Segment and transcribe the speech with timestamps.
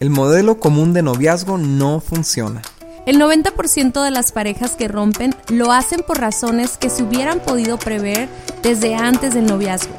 [0.00, 2.62] El modelo común de noviazgo no funciona.
[3.04, 7.78] El 90% de las parejas que rompen lo hacen por razones que se hubieran podido
[7.78, 8.28] prever
[8.62, 9.92] desde antes del noviazgo.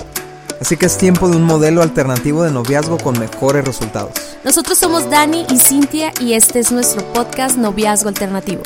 [0.62, 4.14] Así que es tiempo de un modelo alternativo de noviazgo con mejores resultados.
[4.46, 8.64] Nosotros somos Dani y Cintia y este es nuestro podcast Noviazgo Alternativo.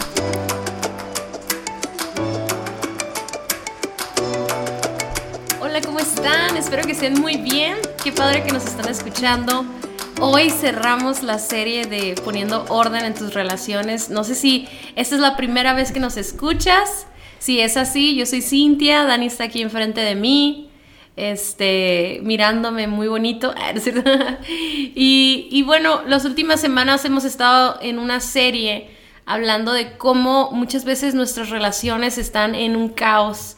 [5.59, 6.57] Hola, ¿cómo están?
[6.57, 7.77] Espero que estén muy bien.
[8.03, 9.65] Qué padre que nos están escuchando.
[10.19, 14.09] Hoy cerramos la serie de poniendo orden en tus relaciones.
[14.09, 17.07] No sé si esta es la primera vez que nos escuchas.
[17.39, 20.69] Si es así, yo soy Cintia, Dani está aquí enfrente de mí,
[21.17, 23.53] este, mirándome muy bonito.
[24.47, 28.89] y, y bueno, las últimas semanas hemos estado en una serie
[29.25, 33.57] hablando de cómo muchas veces nuestras relaciones están en un caos,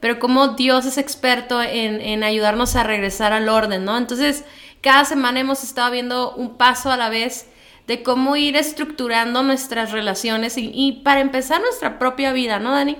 [0.00, 3.96] pero cómo Dios es experto en, en ayudarnos a regresar al orden, ¿no?
[3.96, 4.44] Entonces,
[4.82, 7.46] cada semana hemos estado viendo un paso a la vez
[7.86, 12.96] de cómo ir estructurando nuestras relaciones y, para empezar nuestra propia vida, ¿no, Dani?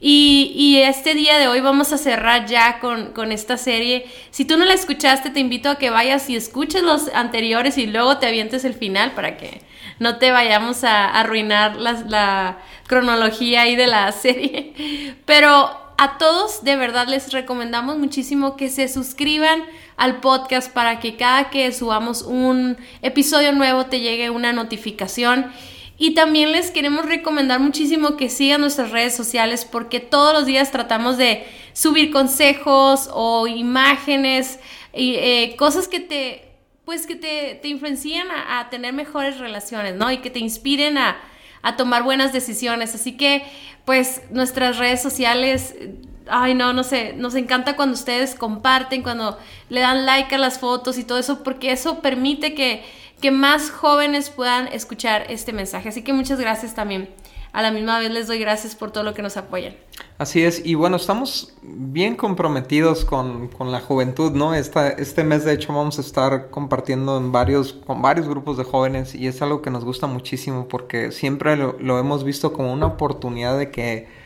[0.00, 4.06] Y, este día de hoy vamos a cerrar ya con, esta serie.
[4.30, 7.86] Si tú no la escuchaste, te invito a que vayas y escuches los anteriores y
[7.86, 9.60] luego te avientes el final para que
[9.98, 14.72] no te vayamos a arruinar la, la cronología ahí de la serie.
[15.26, 19.62] Pero a todos de verdad les recomendamos muchísimo que se suscriban
[20.00, 25.52] al podcast para que cada que subamos un episodio nuevo te llegue una notificación.
[25.98, 30.72] Y también les queremos recomendar muchísimo que sigan nuestras redes sociales porque todos los días
[30.72, 34.58] tratamos de subir consejos o imágenes
[34.94, 36.46] y eh, cosas que te
[36.86, 40.10] pues que te, te influencian a, tener mejores relaciones, ¿no?
[40.10, 41.18] Y que te inspiren a,
[41.60, 42.96] a tomar buenas decisiones.
[42.96, 43.44] Así que,
[43.84, 45.76] pues, nuestras redes sociales
[46.30, 50.58] ay no, no sé, nos encanta cuando ustedes comparten, cuando le dan like a las
[50.58, 52.82] fotos y todo eso, porque eso permite que,
[53.20, 55.88] que más jóvenes puedan escuchar este mensaje.
[55.88, 57.08] Así que muchas gracias también.
[57.52, 59.74] A la misma vez les doy gracias por todo lo que nos apoyan.
[60.18, 64.54] Así es, y bueno, estamos bien comprometidos con, con la juventud, ¿no?
[64.54, 68.64] Esta, este mes de hecho vamos a estar compartiendo en varios, con varios grupos de
[68.64, 72.72] jóvenes y es algo que nos gusta muchísimo porque siempre lo, lo hemos visto como
[72.72, 74.20] una oportunidad de que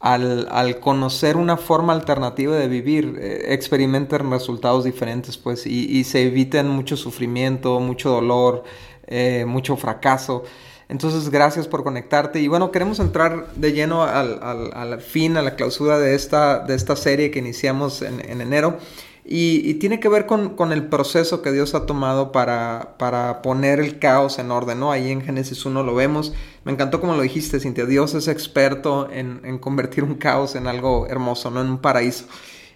[0.00, 6.68] al, conocer una forma alternativa de vivir, eh, experimenten resultados diferentes, pues, y, se eviten
[6.68, 8.64] mucho sufrimiento, mucho dolor,
[9.06, 10.44] eh, mucho fracaso.
[10.88, 12.40] Entonces, gracias por conectarte.
[12.40, 16.96] Y bueno, queremos entrar de lleno al, fin, a la clausura de esta, de esta
[16.96, 18.78] serie que iniciamos en enero.
[19.24, 23.98] Y, tiene que ver con, el proceso que Dios ha tomado para, para, poner el
[23.98, 24.90] caos en orden, ¿no?
[24.90, 26.32] Ahí en Génesis 1 lo vemos.
[26.64, 27.84] Me encantó como lo dijiste, Cintia.
[27.86, 31.60] Dios es experto en, convertir un caos en algo hermoso, ¿no?
[31.60, 32.24] En un paraíso.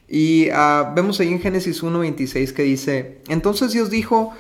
[0.06, 4.32] Y ah, vemos ahí en Génesis 1.26 que dice, entonces Dios dijo,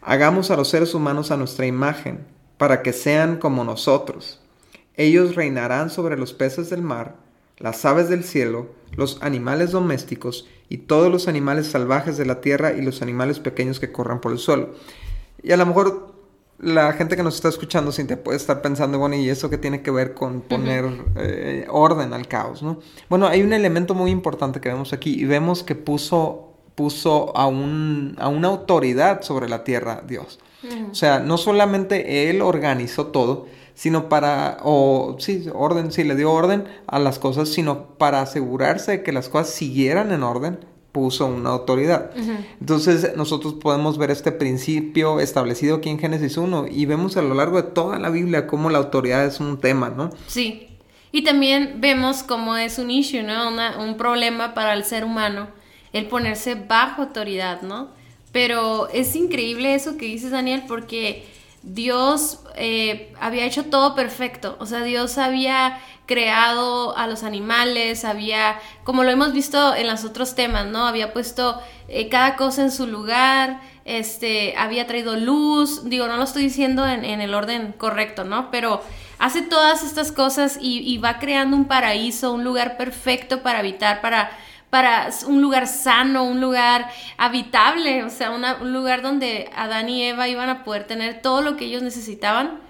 [0.00, 2.24] hagamos a los seres humanos a nuestra imagen,
[2.56, 4.40] para que sean como nosotros.
[4.94, 7.16] Ellos reinarán sobre los peces del mar,
[7.58, 12.72] las aves del cielo, los animales domésticos, y todos los animales salvajes de la tierra
[12.72, 14.74] y los animales pequeños que corran por el suelo.
[15.42, 16.14] Y a lo mejor
[16.58, 19.82] la gente que nos está escuchando te puede estar pensando, bueno, ¿y eso qué tiene
[19.82, 20.84] que ver con poner
[21.16, 22.62] eh, orden al caos?
[22.62, 22.80] ¿no?
[23.08, 27.46] Bueno, hay un elemento muy importante que vemos aquí y vemos que puso, puso a,
[27.46, 30.40] un, a una autoridad sobre la tierra Dios.
[30.90, 33.46] O sea, no solamente Él organizó todo,
[33.78, 38.90] sino para, o sí, orden, sí, le dio orden a las cosas, sino para asegurarse
[38.90, 40.58] de que las cosas siguieran en orden,
[40.90, 42.10] puso una autoridad.
[42.60, 47.36] Entonces nosotros podemos ver este principio establecido aquí en Génesis 1 y vemos a lo
[47.36, 50.10] largo de toda la Biblia cómo la autoridad es un tema, ¿no?
[50.26, 50.70] Sí.
[51.12, 53.48] Y también vemos cómo es un issue, ¿no?
[53.80, 55.46] un problema para el ser humano,
[55.92, 57.90] el ponerse bajo autoridad, ¿no?
[58.32, 64.66] Pero es increíble eso que dices, Daniel, porque Dios eh, había hecho todo perfecto, o
[64.66, 70.34] sea, Dios había creado a los animales, había, como lo hemos visto en los otros
[70.34, 70.86] temas, ¿no?
[70.86, 76.22] Había puesto eh, cada cosa en su lugar, este, había traído luz, digo, no lo
[76.22, 78.50] estoy diciendo en, el orden correcto, ¿no?
[78.50, 78.80] Pero
[79.18, 84.30] hace todas estas cosas y va creando un paraíso, un lugar perfecto para habitar, para
[84.70, 90.28] para un lugar sano, un lugar habitable, o sea, un lugar donde Adán y Eva
[90.28, 92.60] iban a poder tener todo lo que ellos necesitaban.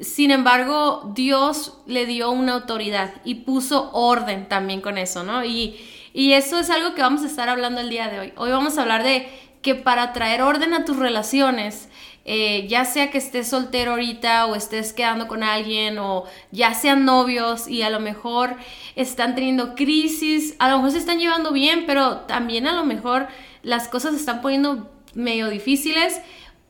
[0.00, 5.44] Sin embargo, Dios le dio una autoridad y puso orden también con eso, ¿no?
[5.44, 5.76] Y,
[6.12, 8.32] y eso es algo que vamos a estar hablando el día de hoy.
[8.36, 9.28] Hoy vamos a hablar de
[9.62, 11.88] que para traer orden a tus relaciones,
[12.26, 17.04] eh, ya sea que estés soltero ahorita o estés quedando con alguien o ya sean
[17.04, 18.56] novios y a lo mejor
[18.96, 23.28] están teniendo crisis, a lo mejor se están llevando bien, pero también a lo mejor
[23.62, 26.20] las cosas se están poniendo medio difíciles.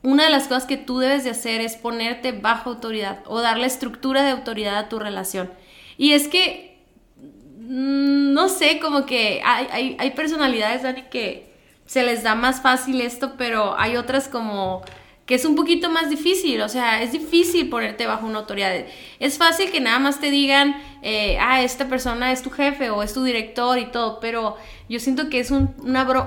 [0.03, 3.67] una de las cosas que tú debes de hacer es ponerte bajo autoridad o darle
[3.67, 5.51] estructura de autoridad a tu relación.
[5.97, 6.79] Y es que,
[7.17, 11.55] mm, no sé, como que hay, hay personalidades, Dani, que
[11.87, 14.83] se les da más fácil esto, pero hay otras como
[15.27, 18.73] que es un poquito más difícil, o sea, es difícil ponerte bajo una autoridad.
[19.19, 23.03] Es fácil que nada más te digan, eh, ah, esta persona es tu jefe o
[23.03, 24.57] es tu director y todo, pero
[24.89, 25.73] yo siento que es una,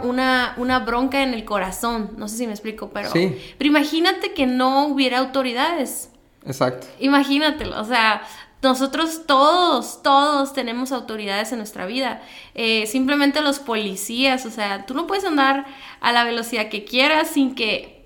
[0.03, 3.37] una, una, bronca en el corazón, no sé si me explico, pero, sí.
[3.59, 6.09] pero imagínate que no hubiera autoridades.
[6.43, 6.87] Exacto.
[6.99, 8.23] Imagínatelo, o sea,
[8.63, 12.23] nosotros todos, todos tenemos autoridades en nuestra vida.
[12.55, 15.65] Eh, simplemente los policías, o sea, tú no puedes andar
[16.01, 17.96] a la velocidad que quieras sin que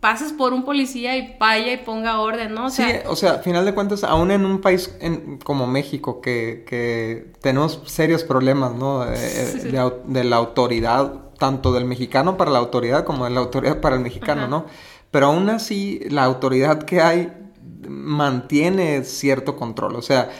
[0.00, 2.70] pases por un policía y vaya y ponga orden, ¿no?
[2.70, 4.96] sí, o sea, al final de cuentas, aún en un país
[5.44, 9.04] como México, que, tenemos serios problemas, ¿no?
[9.04, 14.02] De, la autoridad, tanto del mexicano para la autoridad como de la autoridad para el
[14.02, 14.64] mexicano, ¿no?
[15.10, 17.32] Pero aún así, la autoridad que hay
[17.86, 20.30] mantiene cierto control, o sea,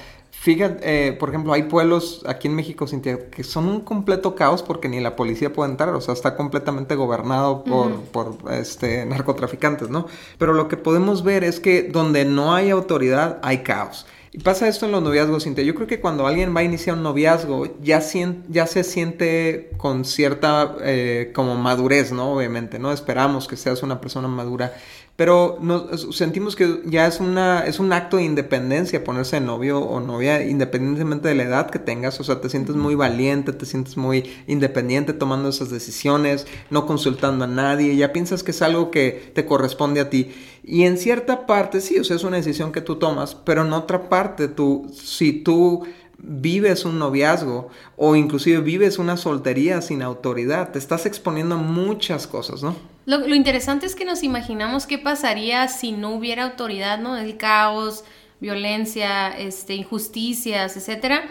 [0.43, 4.63] Fíjate, eh, por ejemplo, hay pueblos aquí en México, Cintia, que son un completo caos
[4.63, 9.91] porque ni la policía puede entrar, o sea, está completamente gobernado por, por este, narcotraficantes,
[9.91, 10.07] ¿no?
[10.39, 14.07] Pero lo que podemos ver es que donde no hay autoridad, hay caos.
[14.33, 15.65] Y pasa esto en los noviazgos, Cintia.
[15.65, 18.01] Yo creo que cuando alguien va a iniciar un noviazgo, ya,
[18.49, 22.33] ya se siente con cierta eh, como madurez, ¿no?
[22.33, 22.93] Obviamente, ¿no?
[22.93, 24.73] Esperamos que seas una persona madura
[25.21, 29.79] pero nos, sentimos que ya es, una, es un acto de independencia ponerse de novio
[29.79, 33.67] o novia, independientemente de la edad que tengas, o sea, te sientes muy valiente, te
[33.67, 38.91] sientes muy independiente tomando esas decisiones, no consultando a nadie, ya piensas que es algo
[38.91, 40.33] que te corresponde a ti.
[40.65, 43.75] Y en cierta parte sí, o sea, es una decisión que tú tomas, pero en
[43.75, 45.83] otra parte, tú, si tú
[46.17, 47.69] vives un noviazgo
[47.99, 52.75] o inclusive vives una soltería sin autoridad, te estás exponiendo a muchas cosas, ¿no?
[53.07, 57.17] Lo, interesante es que nos imaginamos qué pasaría si no hubiera autoridad, ¿no?
[57.17, 58.05] El caos,
[58.41, 61.23] violencia, este, injusticias, etcétera.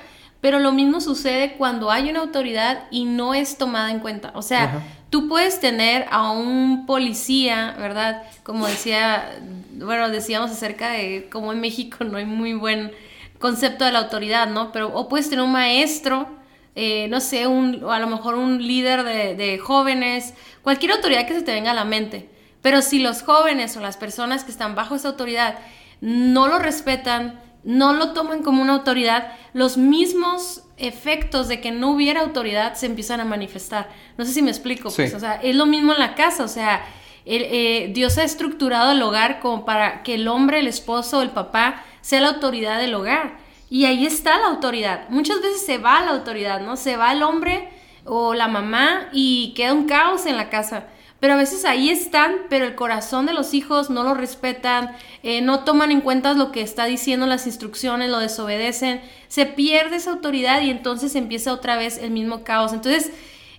[0.42, 4.32] Pero lo mismo sucede cuando hay una autoridad y no es tomada en cuenta.
[4.36, 8.24] O sea, tú puedes tener a un policía, ¿verdad?
[8.44, 9.38] Como decía,
[9.74, 12.92] bueno, decíamos acerca de cómo en México no hay muy buen
[13.40, 14.72] concepto de la autoridad, ¿no?
[14.72, 16.28] Pero o puedes tener un maestro,
[16.76, 21.28] eh, no sé, un, o a lo mejor un líder de, de, jóvenes, cualquier autoridad
[21.28, 22.30] que se te venga a la mente.
[22.62, 25.60] Pero si los jóvenes o las personas que están bajo esa autoridad
[26.02, 31.92] no lo respetan, no lo toman como una autoridad, los mismos efectos de que no
[31.92, 33.90] hubiera autoridad se empiezan a manifestar.
[34.18, 36.48] No sé si me explico, pues, o sea, es lo mismo en la casa, o
[36.48, 36.86] sea,
[37.26, 41.84] eh, Dios ha estructurado el hogar como para que el hombre, el esposo, el papá
[42.02, 43.38] sea la autoridad del hogar.
[43.70, 45.08] Y ahí está la autoridad.
[45.10, 46.76] Muchas veces se va la autoridad, ¿no?
[46.76, 47.70] Se va el hombre
[48.10, 50.88] o la mamá y queda un caos en la casa.
[51.20, 55.42] Pero a veces ahí están, pero el corazón de los hijos no lo respetan, eh,
[55.42, 60.12] no toman en cuenta lo que está diciendo las instrucciones, lo desobedecen, se pierde esa
[60.12, 62.74] autoridad y entonces empieza otra vez el mismo caos.
[62.74, 63.12] Entonces,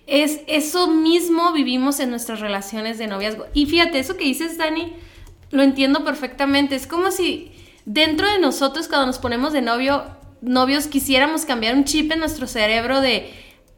[0.07, 3.45] es eso mismo vivimos en nuestras relaciones de noviazgo.
[3.53, 4.93] Y fíjate, eso que dices, Dani,
[5.51, 6.75] lo entiendo perfectamente.
[6.75, 7.51] Es como si
[7.85, 10.03] dentro de nosotros cuando nos ponemos de novio,
[10.41, 13.31] novios quisiéramos cambiar un chip en nuestro cerebro de,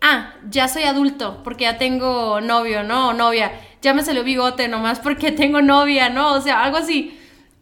[0.03, 3.09] ah, ya soy adulto porque ya tengo novio, ¿no?
[3.09, 3.51] O novia,
[3.81, 6.33] ya me salió bigote nomás porque tengo novia, ¿no?
[6.33, 7.17] O sea, algo así.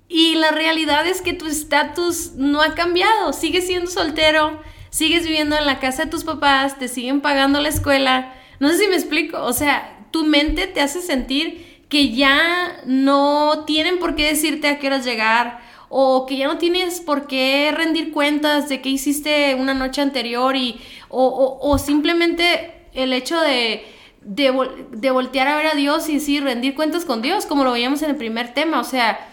[0.10, 5.56] Y la realidad es que tu estatus no ha cambiado, sigues siendo soltero, sigues viviendo
[5.56, 8.34] en la casa de tus papás, te siguen pagando la escuela.
[8.60, 13.64] No sé si me explico, o sea, tu mente te hace sentir que ya no
[13.66, 15.62] tienen por qué decirte a qué horas llegar
[15.94, 20.56] o que ya no tienes por qué rendir cuentas de qué hiciste una noche anterior
[20.56, 20.80] y,
[21.10, 23.84] o, simplemente el hecho de,
[24.22, 28.02] de, voltear a ver a Dios y sí, rendir cuentas con Dios, como lo veíamos
[28.04, 29.32] en el primer tema, o sea,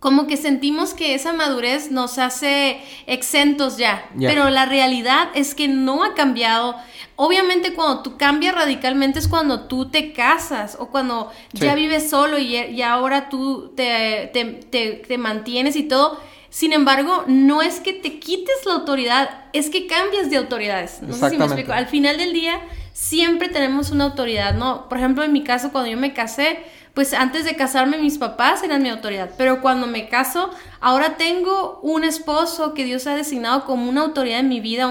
[0.00, 5.68] como que sentimos que esa madurez nos hace exentos ya, pero la realidad es que
[5.68, 6.76] no ha cambiado
[7.18, 12.38] Obviamente cuando tú cambias radicalmente es cuando tú te casas o cuando ya vives solo
[12.38, 16.20] y, ahora tú te, te, mantienes y todo.
[16.50, 21.00] Sin embargo, no es que te quites la autoridad, es que cambias de autoridades.
[21.00, 21.72] No sé si me explico.
[21.72, 22.60] Al final del día,
[22.92, 24.86] siempre tenemos una autoridad, ¿no?
[24.88, 26.58] Por ejemplo, en mi caso, cuando yo me casé,
[26.96, 30.50] pues antes de casarme mis papás eran mi autoridad, pero cuando me caso,
[30.80, 34.90] ahora tengo un esposo que Dios ha designado como una autoridad en mi vida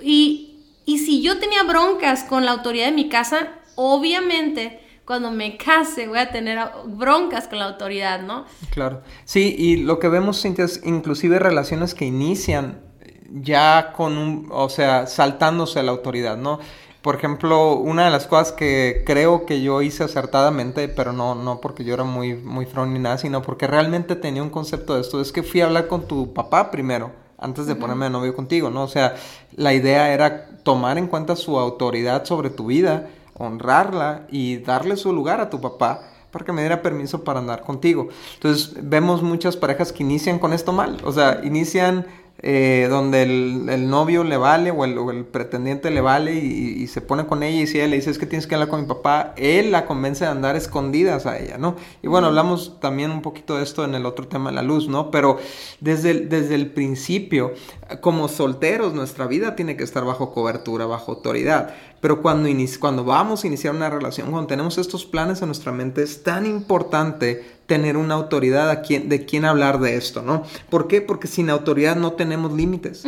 [0.00, 0.50] y
[0.86, 6.08] y si yo tenía broncas con la autoridad de mi casa, obviamente cuando me case
[6.08, 8.46] voy a tener broncas con la autoridad, ¿no?
[8.70, 9.02] Claro.
[9.24, 12.80] Sí, y lo que vemos, Cintia, es inclusive relaciones que inician
[13.30, 16.58] ya con un, o sea, saltándose a la autoridad, ¿no?
[17.04, 21.60] Por ejemplo, una de las cosas que creo que yo hice acertadamente, pero no, no
[21.60, 25.02] porque yo era muy, muy front ni nada, sino porque realmente tenía un concepto de
[25.02, 28.34] esto, es que fui a hablar con tu papá primero, antes de ponerme de novio
[28.34, 28.84] contigo, ¿no?
[28.84, 29.16] O sea,
[29.54, 35.12] la idea era tomar en cuenta su autoridad sobre tu vida, honrarla y darle su
[35.12, 38.08] lugar a tu papá para que me diera permiso para andar contigo.
[38.36, 42.06] Entonces vemos muchas parejas que inician con esto mal, o sea, inician
[42.46, 47.42] eh, donde el, novio le vale o el, pretendiente le vale y, se pone con
[47.42, 49.72] ella y si ella le dice es que tienes que hablar con mi papá, él
[49.72, 51.76] la convence de andar escondidas a ella, ¿no?
[52.02, 54.88] Y bueno, hablamos también un poquito de esto en el otro tema de la luz,
[54.88, 55.10] ¿no?
[55.10, 55.38] Pero
[55.80, 57.54] desde desde el principio,
[58.02, 61.74] como solteros, nuestra vida tiene que estar bajo cobertura, bajo autoridad.
[62.04, 66.02] Pero cuando, cuando vamos a iniciar una relación, cuando tenemos estos planes en nuestra mente,
[66.02, 70.42] es tan importante tener una autoridad quien, de quién hablar de esto, ¿no?
[70.68, 71.00] ¿Por qué?
[71.00, 73.06] Porque sin autoridad no tenemos límites.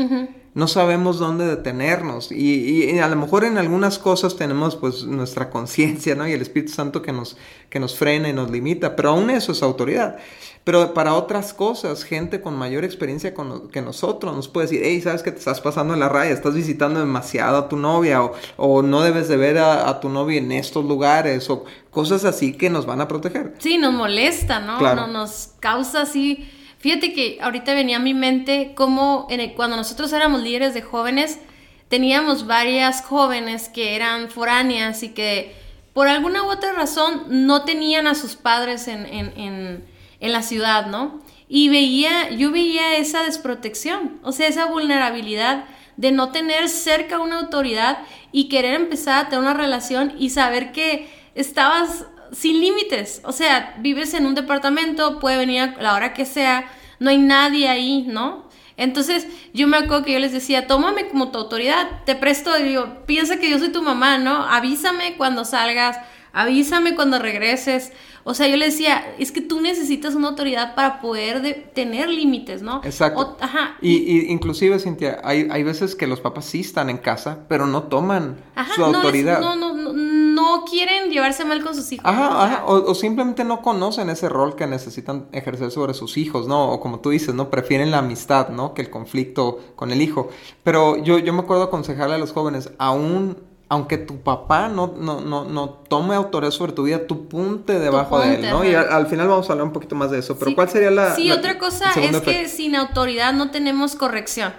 [0.56, 2.32] No sabemos dónde detenernos.
[2.32, 6.26] Y, y, a lo mejor en algunas cosas tenemos pues nuestra conciencia, ¿no?
[6.26, 7.36] Y el Espíritu Santo que nos,
[7.68, 8.96] que nos frena y nos limita.
[8.96, 10.16] Pero aún eso es autoridad.
[10.64, 13.34] Pero para otras cosas, gente con mayor experiencia
[13.70, 16.54] que nosotros nos puede decir, hey, sabes que te estás pasando en la raya, estás
[16.54, 20.52] visitando demasiado a tu novia o, o no debes de ver a, tu novia en
[20.52, 23.56] estos lugares o cosas así que nos van a proteger.
[23.58, 24.80] Sí, nos molesta, ¿no?
[24.80, 26.48] no nos causa así...
[26.86, 29.26] Fíjate que ahorita venía a mi mente cómo
[29.56, 31.40] cuando nosotros éramos líderes de jóvenes,
[31.88, 35.52] teníamos varias jóvenes que eran foráneas y que
[35.92, 39.84] por alguna u otra razón no tenían a sus padres en, en
[40.20, 41.20] en la ciudad, ¿no?
[41.48, 45.64] Y veía, yo veía esa desprotección, o sea, esa vulnerabilidad
[45.96, 47.98] de no tener cerca una autoridad
[48.32, 53.74] y querer empezar a tener una relación y saber que estabas sin límites, o sea,
[53.78, 58.04] vives en un departamento, puede venir a la hora que sea, no hay nadie ahí,
[58.08, 58.46] ¿no?
[58.76, 63.04] Entonces yo me acuerdo que yo les decía, tómame como tu autoridad, te presto, digo,
[63.06, 64.44] piensa que yo soy tu mamá, ¿no?
[64.44, 65.98] Avísame cuando salgas,
[66.36, 67.92] avísame cuando regreses.
[68.22, 72.60] O sea, yo le decía, es que tú necesitas una autoridad para poder tener límites,
[72.60, 72.82] ¿no?
[72.84, 73.36] Exacto.
[73.40, 73.76] ajá.
[73.80, 77.84] Y, inclusive, Cintia, hay, hay veces que los papás sí están en casa, pero no
[77.84, 78.36] toman
[78.74, 79.40] su autoridad.
[79.40, 82.04] no, no, no, no quieren llevarse mal con sus hijos.
[82.04, 82.64] Ajá, ajá.
[82.66, 86.72] O, simplemente no conocen ese rol que necesitan ejercer sobre sus hijos, ¿no?
[86.72, 87.48] O como tú dices, ¿no?
[87.48, 88.74] Prefieren la amistad, ¿no?
[88.74, 90.28] Que el conflicto con el hijo.
[90.62, 95.20] Pero yo, yo me acuerdo aconsejarle a los jóvenes, aún aunque tu papá no, no,
[95.20, 98.64] no, no tome autoridad sobre tu vida, tú punte debajo de él, ¿no?
[98.64, 100.38] Y al, final vamos a hablar un poquito más de eso.
[100.38, 101.16] Pero ¿cuál sería la...
[101.16, 104.52] Sí, otra cosa es que sin autoridad no tenemos corrección.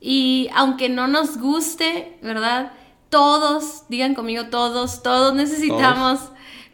[0.00, 2.72] Y aunque no nos guste, ¿verdad?
[3.08, 6.20] Todos, digan conmigo todos, todos necesitamos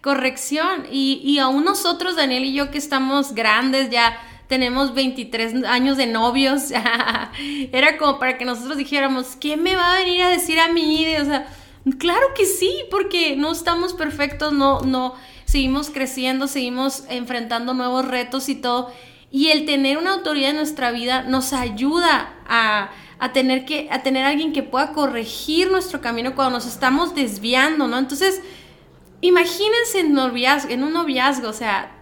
[0.02, 0.87] corrección.
[0.90, 4.18] Y, y aún nosotros, Daniel y yo, que estamos grandes ya
[4.55, 6.71] tenemos 23 años de novios,
[7.73, 11.05] era como para que nosotros dijéramos, ¿qué me va a venir a decir a mí?
[11.17, 11.49] O sea,
[11.99, 18.49] claro que sí, porque no estamos perfectos, no, no, seguimos creciendo, seguimos enfrentando nuevos retos
[18.49, 18.93] y todo.
[19.33, 24.05] Y el tener una autoridad en nuestra vida nos ayuda a, a tener que, a
[24.05, 27.99] tener alguien que pueda corregir nuestro camino cuando nos estamos desviando, ¿no?
[27.99, 28.41] Entonces,
[29.21, 31.94] imagínense en, noviazgo, en un noviazgo, o sea,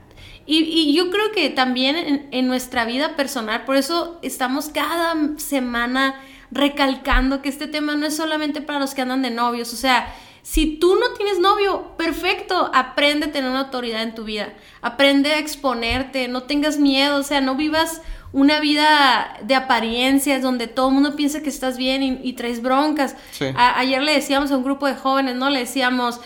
[0.47, 6.21] y, yo creo que también en, nuestra vida personal, por eso estamos cada semana
[6.51, 10.15] recalcando que este tema no es solamente para los que andan de novios, o sea,
[10.43, 15.33] si tú no tienes novio, perfecto, aprende a tener una autoridad en tu vida, aprende
[15.33, 20.89] a exponerte, no tengas miedo, o sea, no vivas una vida de apariencias donde todo
[20.89, 23.15] el mundo piensa que estás bien y, traes broncas.
[23.57, 25.51] ayer le decíamos a un grupo de jóvenes, ¿no?
[25.51, 26.21] Le decíamos,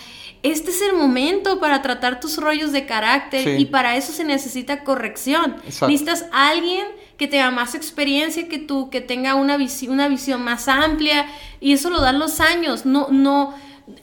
[0.52, 4.84] este es el momento para tratar tus rollos de carácter y para eso se necesita
[4.84, 5.56] corrección.
[5.64, 6.86] Necesitas alguien
[7.16, 9.56] que tenga más experiencia que tú, que tenga una,
[9.88, 11.26] una visión más amplia
[11.60, 12.84] y eso lo dan los años.
[12.84, 13.54] No, no,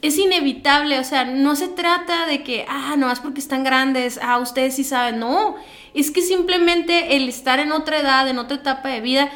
[0.01, 4.19] es inevitable, o sea, no se trata de que, ah, no, es porque están grandes,
[4.21, 5.55] ah, ustedes sí saben, no,
[5.93, 9.29] es que simplemente el estar en otra edad, en otra etapa de vida,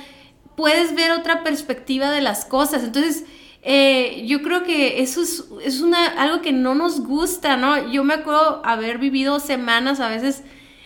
[0.55, 2.83] puedes ver otra perspectiva de las cosas.
[2.83, 3.25] Entonces,
[3.69, 7.91] eh, yo creo que eso es, es una, algo que no nos gusta, ¿no?
[7.91, 10.43] Yo me acuerdo haber vivido semanas a veces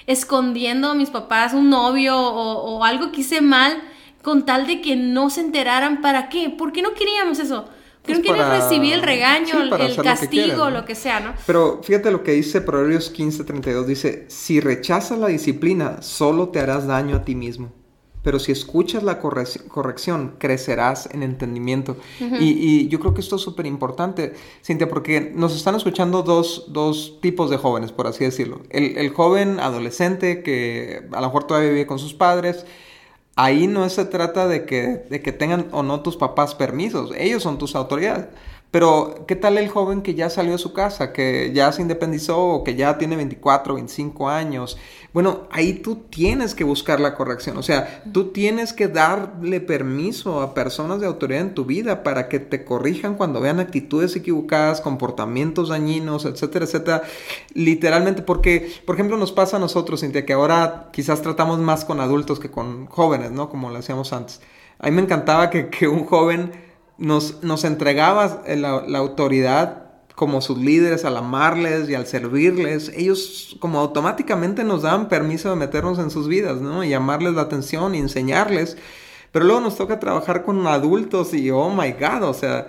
[0.07, 3.83] escondiendo a mis papás un novio o, algo que hice mal
[4.23, 6.01] con tal de que no se enteraran.
[6.01, 6.49] ¿Para qué?
[6.49, 7.65] ¿Por qué no queríamos eso?
[8.01, 11.35] Pues Creo que recibir el regaño, el castigo, lo que, sea, ¿no?
[11.45, 16.87] Pero fíjate lo que dice Proverbios 15:32, dice, si rechazas la disciplina, solo te harás
[16.87, 17.73] daño a ti mismo
[18.23, 21.97] pero si escuchas la corrección, crecerás en entendimiento.
[22.39, 27.19] y, yo creo que esto es súper importante, Cintia, porque nos están escuchando dos, dos,
[27.21, 28.61] tipos de jóvenes, por así decirlo.
[28.69, 32.65] El, el, joven adolescente que a lo mejor todavía vive con sus padres.
[33.35, 37.41] Ahí no se trata de que, de que tengan o no tus papás permisos, ellos
[37.41, 38.27] son tus autoridades.
[38.71, 42.39] Pero, ¿qué tal el joven que ya salió de su casa, que ya se independizó
[42.39, 44.77] o que ya tiene 24, 25 años?
[45.13, 47.57] Bueno, ahí tú tienes que buscar la corrección.
[47.57, 52.29] O sea, tú tienes que darle permiso a personas de autoridad en tu vida para
[52.29, 57.03] que te corrijan cuando vean actitudes equivocadas, comportamientos dañinos, etcétera, etcétera.
[57.53, 61.99] Literalmente, porque, por ejemplo, nos pasa a nosotros, Cintia, que ahora quizás tratamos más con
[61.99, 63.49] adultos que con jóvenes, ¿no?
[63.49, 64.39] Como lo hacíamos antes.
[64.79, 66.70] A mí me encantaba que, que un joven
[67.01, 72.91] nos, nos entregaba la, la, autoridad como sus líderes al amarles y al servirles.
[72.95, 76.83] Ellos como automáticamente nos daban permiso de meternos en sus vidas, ¿no?
[76.83, 78.77] Y llamarles la atención y enseñarles.
[79.31, 82.67] Pero luego nos toca trabajar con adultos y, oh my God, o sea,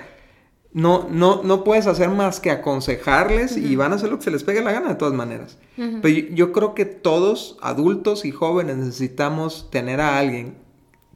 [0.73, 4.31] no, no, no puedes hacer más que aconsejarles y van a hacer lo que se
[4.31, 5.59] les pegue la gana de todas maneras.
[5.77, 10.62] Pero yo, yo, creo que todos, adultos y jóvenes, necesitamos tener a alguien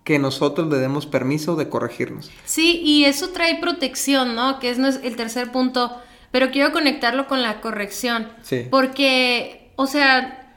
[0.07, 2.31] que nosotros le demos permiso de corregirnos.
[2.45, 4.61] Sí, y eso trae protección, ¿no?
[4.61, 8.29] Que es el tercer punto, pero quiero conectarlo con la corrección.
[8.41, 8.69] Sí.
[8.71, 10.55] Porque, o sea,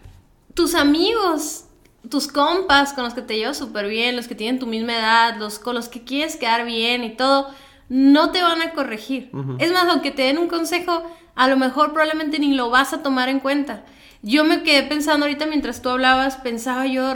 [0.53, 1.65] tus amigos,
[2.11, 5.37] tus compas con los que te llevas súper bien, los que tienen tu misma edad,
[5.39, 7.49] los con los que quieres quedar bien y todo,
[7.89, 9.31] no te van a corregir.
[9.57, 11.01] Es más, aunque te den un consejo,
[11.33, 13.83] a lo mejor probablemente ni lo vas a tomar en cuenta.
[14.21, 17.13] Yo me quedé pensando ahorita mientras tú hablabas, pensaba yo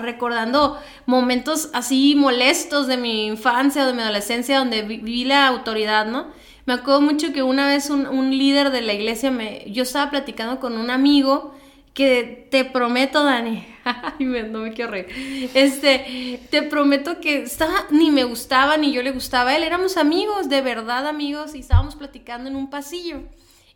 [0.00, 6.06] recordando momentos así molestos de mi infancia o de mi adolescencia donde viví la autoridad,
[6.06, 6.26] ¿no?
[6.66, 10.60] Me acuerdo mucho que una vez un, líder de la iglesia me, yo estaba platicando
[10.60, 11.54] con un amigo
[11.92, 13.66] que te prometo, Dani,
[14.18, 19.12] no me quiero reír, este, te prometo que estaba, ni me gustaba ni yo le
[19.12, 23.20] gustaba a él, éramos amigos, de verdad amigos, y estábamos platicando en un pasillo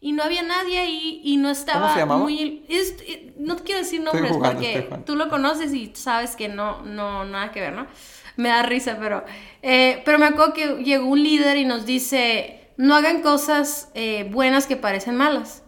[0.00, 4.32] y no había nadie ahí y no estaba muy eh, no te quiero decir nombres
[4.32, 7.86] porque tú lo conoces y sabes que no no nada que ver no
[8.36, 9.24] me da risa pero
[9.62, 14.28] eh, pero me acuerdo que llegó un líder y nos dice no hagan cosas eh,
[14.30, 15.64] buenas que parecen malas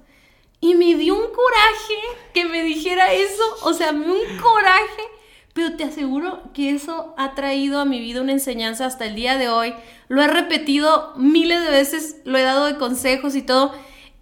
[0.60, 5.02] y me dio un coraje que me dijera eso o sea me un coraje
[5.52, 9.36] pero te aseguro que eso ha traído a mi vida una enseñanza hasta el día
[9.36, 9.74] de hoy.
[10.06, 13.74] Lo he repetido miles de veces lo he dado de consejos y todo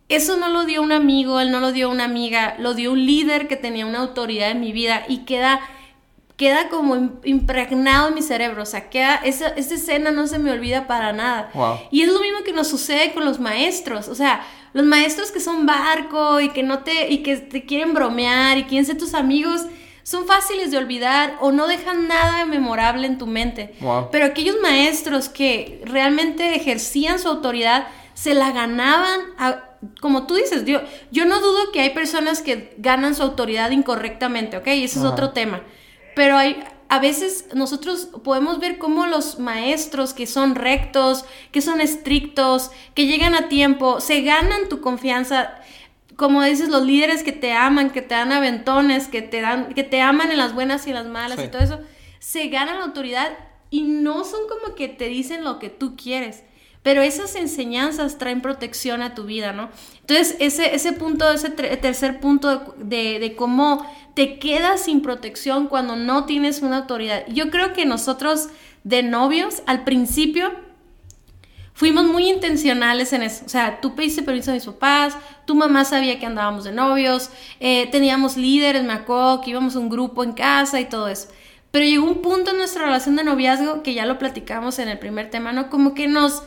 [0.08, 3.04] eso no lo dio un amigo, él no lo dio una amiga, lo dio un
[3.04, 5.60] líder que tenía una autoridad en mi vida y queda,
[6.36, 8.62] queda como impregnado en mi cerebro.
[8.62, 11.50] O sea, queda, esa, esa escena no se me olvida para nada.
[11.90, 14.08] Y es lo mismo que nos sucede con los maestros.
[14.08, 17.92] O sea, los maestros que son barco y que no te, y que te quieren
[17.92, 19.66] bromear y quieren ser tus amigos
[20.02, 23.74] son fáciles de olvidar o no dejan nada memorable en tu mente.
[24.10, 29.67] Pero aquellos maestros que realmente ejercían su autoridad se la ganaban a,
[30.00, 34.56] como tú dices, yo, yo no dudo que hay personas que ganan su autoridad incorrectamente,
[34.56, 34.66] ¿ok?
[34.66, 35.62] Ese es otro tema.
[36.16, 41.80] Pero hay, a veces nosotros podemos ver cómo los maestros que son rectos, que son
[41.80, 45.54] estrictos, que llegan a tiempo, se ganan tu confianza.
[46.16, 49.84] Como dices, los líderes que te aman, que te dan aventones, que te dan, que
[49.84, 51.80] te aman en las buenas y en las malas y todo eso,
[52.18, 53.30] se ganan la autoridad
[53.70, 56.42] y no son como que te dicen lo que tú quieres.
[56.88, 59.68] Pero esas enseñanzas traen protección a tu vida, ¿no?
[60.00, 65.96] Entonces, ese, ese punto, ese tercer punto de, de, cómo te quedas sin protección cuando
[65.96, 67.24] no tienes una autoridad.
[67.28, 68.48] Yo creo que nosotros
[68.84, 70.50] de novios, al principio,
[71.74, 73.44] fuimos muy intencionales en eso.
[73.44, 77.28] O sea, tú pediste permiso a mis papás, tu mamá sabía que andábamos de novios,
[77.60, 81.28] eh, teníamos líderes, me acuerdo que íbamos un grupo en casa y todo eso.
[81.70, 84.98] Pero llegó un punto en nuestra relación de noviazgo que ya lo platicamos en el
[84.98, 85.68] primer tema, ¿no?
[85.68, 86.44] Como que nos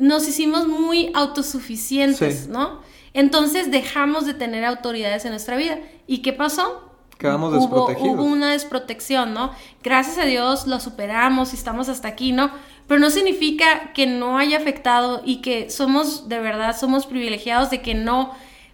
[0.00, 2.80] nos hicimos muy autosuficientes, ¿no?
[3.14, 5.78] Entonces dejamos de tener autoridades en nuestra vida.
[6.06, 6.82] ¿Y qué pasó?
[7.18, 8.14] Quedamos desprotegidos.
[8.14, 9.52] Hubo una desprotección, ¿no?
[9.82, 12.50] Gracias a Dios lo superamos y estamos hasta aquí, ¿no?
[12.86, 17.80] Pero no significa que no haya afectado y que somos, de verdad, somos privilegiados de
[17.80, 18.32] que no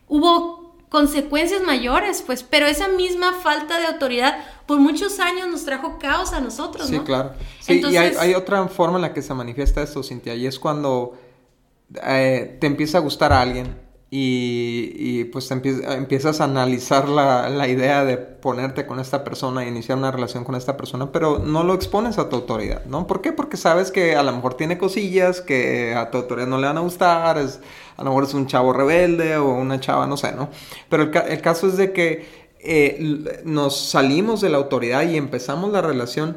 [0.09, 0.62] hubo
[0.93, 6.35] consecuencias mayores, pues, pero esa misma falta de autoridad por muchos años nos trajo caos
[6.35, 6.99] a nosotros, ¿no?
[6.99, 7.33] Sí, claro.
[7.61, 11.17] Sí, y hay, otra forma en la que se manifiesta esto, Cintia, y es cuando
[12.05, 13.75] eh, te empieza a gustar a alguien
[14.15, 19.97] y, pues empiezas a analizar la, la, idea de ponerte con esta persona e iniciar
[19.97, 23.07] una relación con esta persona, pero no lo expones a tu autoridad, ¿no?
[23.07, 23.33] ¿Por qué?
[23.33, 26.77] Porque sabes que a lo mejor tiene cosillas que a tu autoridad no le van
[26.77, 27.61] a gustar, es,
[27.97, 30.51] a lo mejor es un chavo rebelde o una chava, no sé, ¿no?
[30.91, 32.27] Pero el, el caso es de que
[32.61, 36.37] eh, nos salimos de la autoridad y empezamos la relación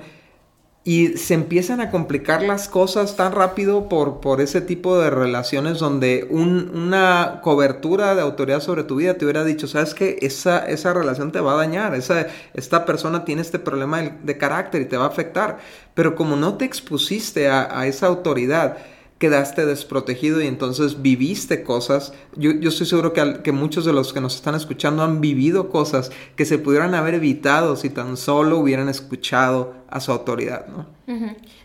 [0.87, 5.79] y se empiezan a complicar las cosas tan rápido por, por ese tipo de relaciones
[5.79, 10.93] donde una cobertura de autoridad sobre tu vida te hubiera dicho, sabes que esa, esa
[10.93, 14.95] relación te va a dañar, esa, esta persona tiene este problema de, carácter y te
[14.95, 15.57] va a afectar,
[15.95, 18.77] pero como no te expusiste a, a esa autoridad,
[19.17, 22.13] quedaste desprotegido y entonces viviste cosas.
[22.35, 25.69] Yo, yo estoy seguro que, que, muchos de los que nos están escuchando han vivido
[25.69, 30.87] cosas que se pudieran haber evitado si tan solo hubieran escuchado a su autoridad, ¿no?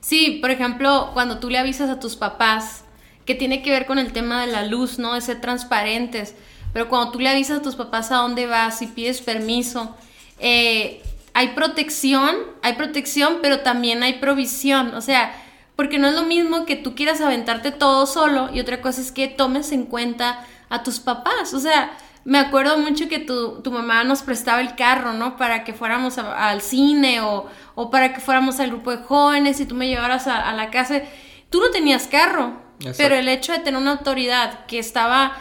[0.00, 2.84] Sí, por ejemplo, cuando tú le avisas a tus papás
[3.26, 5.14] que tiene que ver con el tema de la luz, ¿no?
[5.14, 6.34] De ser transparentes.
[6.72, 9.96] Pero cuando tú le avisas a tus papás a dónde vas y pides permiso,
[10.38, 11.02] eh,
[11.34, 14.94] hay protección, hay protección, pero también hay provisión.
[14.94, 15.32] O sea,
[15.80, 19.12] porque no es lo mismo que tú quieras aventarte todo solo y otra cosa es
[19.12, 21.54] que tomes en cuenta a tus papás.
[21.54, 25.38] O sea, me acuerdo mucho que tu, tu mamá nos prestaba el carro, ¿no?
[25.38, 29.64] Para que fuéramos al cine o, o, para que fuéramos al grupo de jóvenes y
[29.64, 31.00] tú me llevaras a, la casa.
[31.48, 32.60] Tú no tenías carro,
[32.98, 35.32] pero el hecho de tener una autoridad que estaba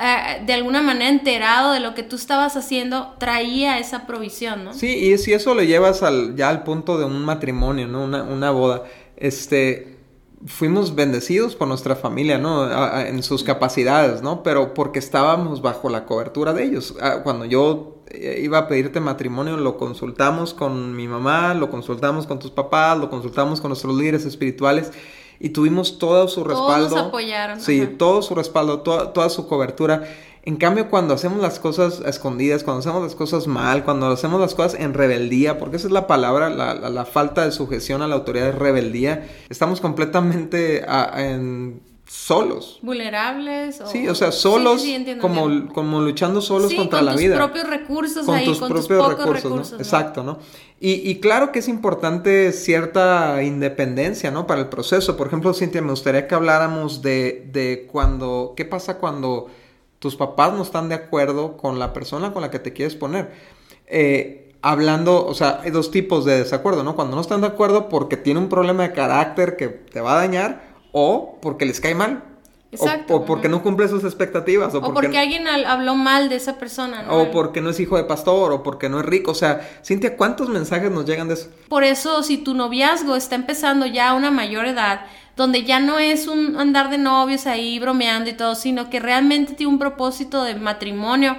[0.00, 4.72] eh, de alguna manera enterado de lo que tú estabas haciendo, traía esa provisión, ¿no?
[4.72, 8.04] Sí, y si eso lo llevas al, ya al punto de un matrimonio, ¿no?
[8.04, 8.84] Una, una boda
[9.20, 9.98] este,
[10.46, 12.68] fuimos bendecidos por nuestra familia, ¿no?
[13.00, 14.42] en sus capacidades, ¿no?
[14.42, 16.96] Pero porque estábamos bajo la cobertura de ellos.
[17.00, 22.26] Ah, cuando yo eh, iba a pedirte matrimonio, lo consultamos con mi mamá, lo consultamos
[22.26, 24.90] con tus papás, lo consultamos con nuestros líderes espirituales
[25.38, 26.88] y tuvimos todo su respaldo.
[26.88, 27.60] Todos apoyaron.
[27.60, 30.04] Sí, todo su respaldo, toda su cobertura.
[30.42, 34.54] En cambio, cuando hacemos las cosas escondidas, cuando hacemos las cosas mal, cuando hacemos las
[34.54, 38.48] cosas en rebeldía, porque esa es la palabra, la, falta de sujeción a la autoridad
[38.48, 40.82] es rebeldía, estamos completamente
[41.16, 42.78] en solos.
[42.82, 43.82] Vulnerables.
[43.84, 44.82] Sí, o sea, solos,
[45.20, 47.38] como, como luchando solos contra la vida.
[47.38, 49.78] Con tus propios recursos con tus propios recursos, ¿no?
[49.78, 50.38] Exacto, ¿no?
[50.80, 54.46] Y, y, claro que es importante cierta independencia, ¿no?
[54.46, 55.16] Para el proceso.
[55.18, 59.48] Por ejemplo, Cintia, me gustaría que habláramos de, de cuando, ¿qué pasa cuando
[60.00, 63.30] tus papás no están de acuerdo con la persona con la que te quieres poner.
[63.86, 66.96] Eh, hablando, o sea, hay dos tipos de desacuerdo, ¿no?
[66.96, 70.16] Cuando no están de acuerdo porque tiene un problema de carácter que te va a
[70.16, 72.24] dañar o porque les cae mal.
[72.72, 73.16] Exacto.
[73.16, 74.74] O, porque no cumple sus expectativas.
[74.74, 77.02] O, porque, alguien habló mal de esa persona.
[77.02, 77.16] ¿no?
[77.16, 79.32] O porque no es hijo de pastor, o porque no es rico.
[79.32, 81.48] O sea, Cintia, ¿cuántos mensajes nos llegan de eso?
[81.68, 85.06] Por eso, si tu noviazgo está empezando ya a una mayor edad,
[85.36, 89.54] donde ya no es un andar de novios ahí bromeando y todo, sino que realmente
[89.54, 91.38] tiene un propósito de matrimonio,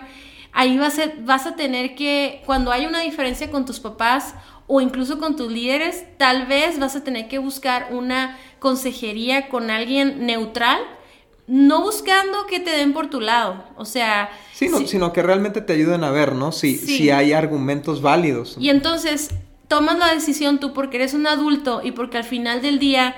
[0.52, 4.36] ahí vas a, vas a tener que, cuando hay una diferencia con tus papás
[4.67, 9.70] o incluso con tus líderes, tal vez vas a tener que buscar una consejería con
[9.70, 10.80] alguien neutral,
[11.47, 14.30] no buscando que te den por tu lado, o sea...
[14.54, 16.51] Sino, que realmente te ayuden a ver, ¿no?
[16.51, 18.56] Si, si hay argumentos válidos.
[18.60, 19.32] Y entonces
[19.67, 23.15] tomas la decisión tú porque eres un adulto y porque al final del día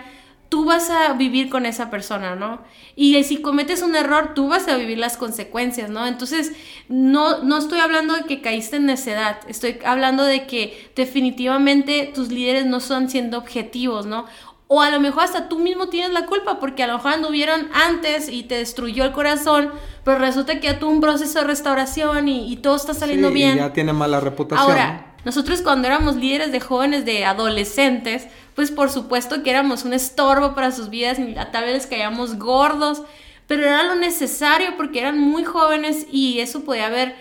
[0.54, 2.62] tú vas a vivir con esa persona, ¿no?
[2.96, 6.06] Y si cometes un error, tú vas a vivir las consecuencias, ¿no?
[6.06, 6.52] Entonces,
[6.88, 12.32] no, no estoy hablando de que caíste en necedad, estoy hablando de que definitivamente tus
[12.32, 14.28] líderes no están siendo objetivos, ¿no?
[14.76, 17.70] O a lo mejor hasta tú mismo tienes la culpa porque a lo mejor anduvieron
[17.76, 19.72] antes y te destruyó el corazón,
[20.04, 23.54] pero resulta que ya tuvo un proceso de restauración y, todo está saliendo sí, bien.
[23.54, 24.68] Y ya tiene mala reputación.
[24.68, 29.94] Ahora, nosotros cuando éramos líderes de jóvenes, de adolescentes, pues por supuesto que éramos un
[29.94, 33.04] estorbo para sus vidas y tal vez les caíamos gordos,
[33.46, 37.16] pero era lo necesario porque eran muy jóvenes y eso podía haber,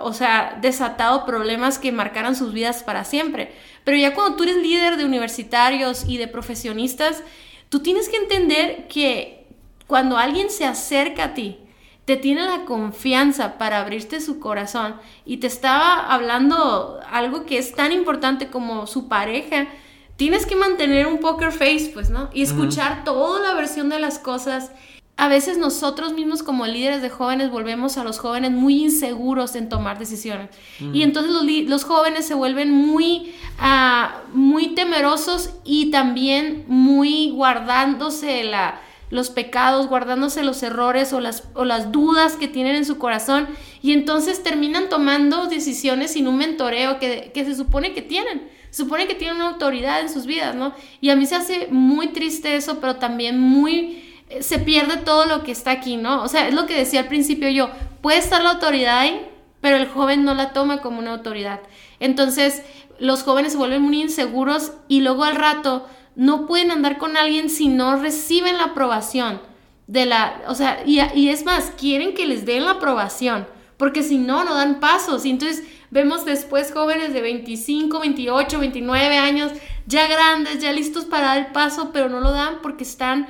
[0.00, 3.52] o sea, desatado problemas que marcaran sus vidas para siempre.
[3.86, 7.22] Pero ya cuando tú eres líder de universitarios y de profesionistas,
[7.68, 9.46] tú tienes que entender que
[9.86, 11.60] cuando alguien se acerca a ti,
[12.04, 17.76] te tiene la confianza para abrirte su corazón y te estaba hablando algo que es
[17.76, 19.68] tan importante como su pareja,
[20.16, 22.28] tienes que mantener un poker face, pues, ¿no?
[22.34, 24.72] Y escuchar toda la versión de las cosas.
[25.18, 29.70] A veces nosotros mismos como líderes de jóvenes volvemos a los jóvenes muy inseguros en
[29.70, 30.50] tomar decisiones.
[30.92, 31.32] Y entonces
[31.66, 39.88] los, jóvenes se vuelven muy, ah, muy temerosos y también muy guardándose la, los pecados,
[39.88, 43.48] guardándose los errores o las, o las dudas que tienen en su corazón.
[43.80, 49.06] Y entonces terminan tomando decisiones sin un mentoreo que, que se supone que tienen supone
[49.06, 50.74] que tienen una autoridad en sus vidas, ¿no?
[51.00, 54.02] Y a mí se hace muy triste eso, pero también muy
[54.40, 56.22] se pierde todo lo que está aquí, ¿no?
[56.22, 59.28] O sea, es lo que decía al principio yo, puede estar la autoridad ahí,
[59.60, 61.60] pero el joven no la toma como una autoridad.
[62.00, 62.62] Entonces,
[62.98, 67.50] los jóvenes se vuelven muy inseguros y luego al rato no pueden andar con alguien
[67.50, 69.40] si no reciben la aprobación
[69.86, 74.02] de la, o sea, y, y es más, quieren que les den la aprobación, porque
[74.02, 75.24] si no, no dan pasos.
[75.24, 79.52] Y entonces Vemos después jóvenes de 25, 28, 29 años,
[79.86, 83.28] ya grandes, ya listos para dar el paso, pero no lo dan porque están,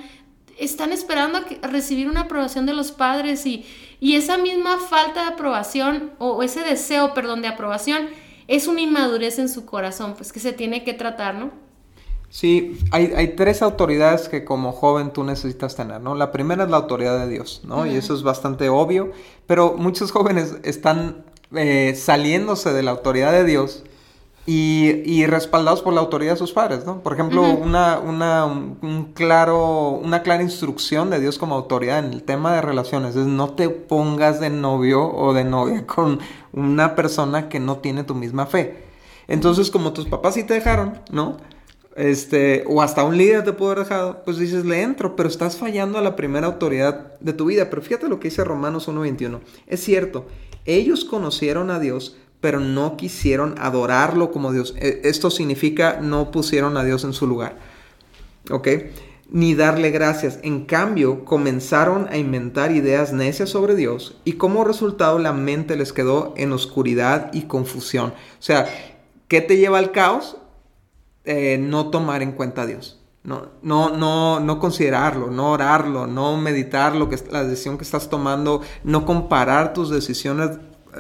[0.59, 3.67] están esperando a, recibir una aprobación de los padres y,
[4.01, 8.09] y esa misma falta de aprobación o ese deseo, perdón, de aprobación
[8.49, 11.51] es una inmadurez en su corazón, pues que se tiene que tratar, ¿no?
[12.29, 16.15] Sí, hay, hay, tres autoridades que como joven tú necesitas tener, ¿no?
[16.15, 17.87] La primera es la autoridad de Dios, ¿no?
[17.87, 19.13] Y eso es bastante obvio,
[19.47, 23.85] pero muchos jóvenes están eh, saliéndose de la autoridad de Dios
[24.49, 27.01] y, respaldados por la autoridad de sus padres, ¿no?
[27.01, 32.23] Por ejemplo, una, una, un, claro, una clara instrucción de Dios como autoridad en el
[32.23, 36.21] tema de relaciones es no te pongas de novio o de novia con
[36.53, 38.85] una persona que no tiene tu misma fe.
[39.27, 41.39] Entonces, como tus papás sí te dejaron, ¿no?
[41.97, 45.57] Este, o hasta un líder te pudo haber dejado, pues dices, le entro, pero estás
[45.57, 47.69] fallando a la primera autoridad de tu vida.
[47.69, 49.41] Pero fíjate lo que dice Romanos 1.21.
[49.67, 50.27] Es cierto,
[50.67, 54.77] ellos conocieron a Dios, pero no quisieron adorarlo como Dios.
[54.79, 57.59] E, esto significa no pusieron a Dios en su lugar.
[58.53, 58.69] ¿Ok?
[59.29, 60.39] Ni darle gracias.
[60.45, 65.93] En cambio, comenzaron a inventar ideas necias sobre Dios y como resultado la mente les
[65.93, 68.11] quedó en oscuridad y confusión.
[68.11, 68.69] O sea,
[69.27, 70.37] ¿qué te lleva al caos?
[71.25, 73.01] Eh, no tomar en cuenta a Dios.
[73.25, 78.09] No, no, no, no considerarlo, no orarlo, no meditar lo que, la decisión que estás
[78.09, 80.51] tomando, no comparar tus decisiones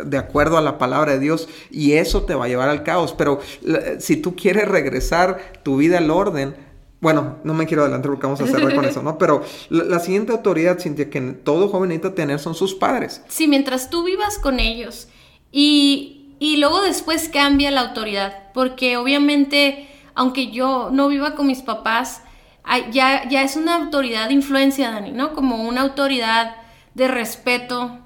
[0.04, 3.14] de acuerdo a la palabra de Dios y eso te va a llevar al caos.
[3.16, 3.40] Pero
[3.98, 6.54] si tú quieres regresar tu vida al orden,
[7.00, 9.18] bueno, no me quiero adelantar porque vamos a cerrar con eso, ¿no?
[9.18, 13.22] Pero la, siguiente autoridad, Cintia, que todo joven necesita tener son sus padres.
[13.28, 15.08] Sí, mientras tú vivas con ellos
[15.52, 21.62] y, y luego después cambia la autoridad, porque obviamente, aunque yo no viva con mis
[21.62, 22.22] papás,
[22.90, 25.32] ya, ya es una autoridad de influencia, Dani, ¿no?
[25.34, 26.56] Como una autoridad
[26.94, 28.05] de respeto,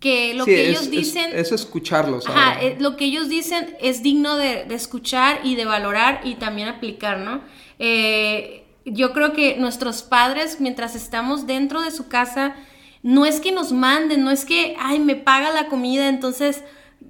[0.00, 1.30] que lo que ellos dicen...
[1.34, 2.26] Es, escucharlos.
[2.26, 6.68] Ajá, eh, lo que ellos dicen es digno de, escuchar y de valorar y también
[6.68, 7.42] aplicar, ¿no?
[7.78, 12.54] Eh, yo creo que nuestros padres, mientras estamos dentro de su casa,
[13.02, 16.62] no es que nos manden, no es que, ay, me paga la comida, entonces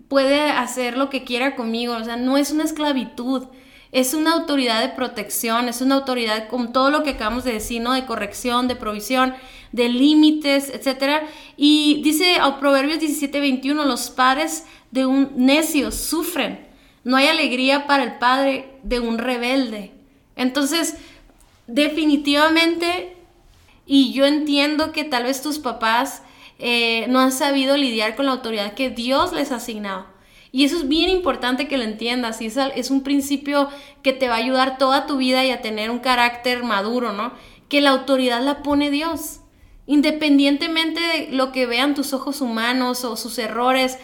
[0.08, 3.48] puede hacer lo que quiera conmigo, o sea, no es una esclavitud,
[3.96, 7.80] es una autoridad de protección, es una autoridad con todo lo que acabamos de decir,
[7.80, 7.94] ¿no?
[7.94, 9.34] De corrección, de provisión,
[9.72, 11.22] de límites, etc.
[11.56, 16.66] Y dice a Proverbios 17:21, los padres de un necio sufren.
[17.04, 19.92] No hay alegría para el padre de un rebelde.
[20.36, 20.96] Entonces,
[21.66, 23.16] definitivamente,
[23.86, 26.20] y yo entiendo que tal vez tus papás
[26.58, 30.15] eh, no han sabido lidiar con la autoridad que Dios les ha asignado.
[30.56, 32.40] Y eso es bien importante que lo entiendas.
[32.40, 33.68] Y es un principio
[34.02, 37.34] que te va a ayudar toda tu vida y a tener un carácter maduro, ¿no?
[37.68, 39.40] Que la autoridad la pone Dios.
[39.84, 43.98] Independientemente de lo que vean tus ojos humanos o sus errores,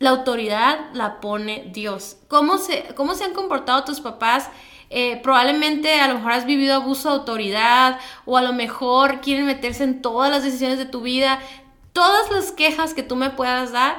[0.00, 2.16] la autoridad la pone Dios.
[2.26, 4.50] ¿Cómo se, cómo se han comportado tus papás?
[4.90, 9.46] Eh, probablemente a lo mejor has vivido abuso de autoridad o a lo mejor quieren
[9.46, 11.38] meterse en todas las decisiones de tu vida.
[11.92, 13.96] Todas las quejas que tú me puedas dar,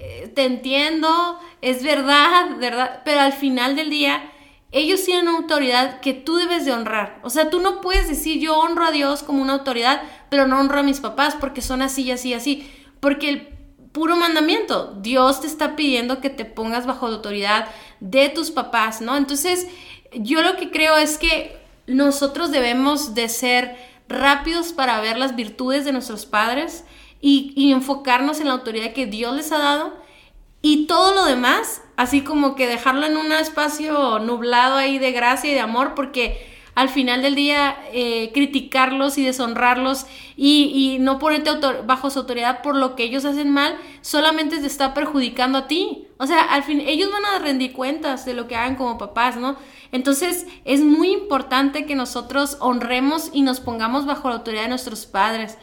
[0.00, 4.30] eh, te entiendo, es verdad, verdad, pero al final del día
[4.70, 7.18] ellos tienen una autoridad que tú debes de honrar.
[7.22, 10.60] O sea, tú no puedes decir yo honro a Dios como una autoridad, pero no
[10.60, 12.70] honro a mis papás porque son así, así, así.
[13.00, 13.48] Porque el
[13.92, 17.68] puro mandamiento, Dios te está pidiendo que te pongas bajo la autoridad
[18.00, 19.16] de tus papás, ¿no?
[19.16, 19.66] Entonces,
[20.12, 23.76] yo lo que creo es que nosotros debemos de ser
[24.08, 26.84] rápidos para ver las virtudes de nuestros padres
[27.20, 30.08] y, y enfocarnos en la autoridad que Dios les ha dado
[30.60, 35.50] y todo lo demás, así como que dejarlo en un espacio nublado ahí de gracia
[35.50, 41.50] y de amor, porque al final del día eh, criticarlos y deshonrarlos y, no ponerte
[41.84, 46.06] bajo su autoridad por lo que ellos hacen mal, solamente te está perjudicando a ti.
[46.18, 49.36] O sea, al fin, ellos van a rendir cuentas de lo que hagan como papás,
[49.36, 49.56] ¿no?
[49.90, 55.06] Entonces, es muy importante que nosotros honremos y nos pongamos bajo la autoridad de nuestros
[55.06, 55.58] padres.